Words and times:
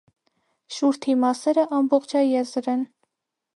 Շուրթի 0.77 1.15
մասերը 1.25 1.67
ամբողջաեզր 1.81 2.71
են։ 2.77 2.85